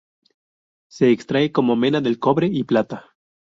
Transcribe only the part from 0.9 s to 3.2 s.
extrae como mena del cobre y plata.